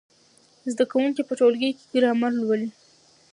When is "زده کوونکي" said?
0.71-1.21